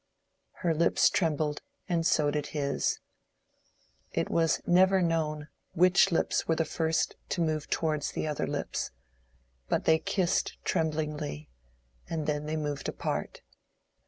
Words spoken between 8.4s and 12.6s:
lips; but they kissed tremblingly, and then they